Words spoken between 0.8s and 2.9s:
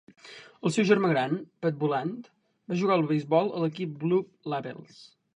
germà gran, Pat Boland, va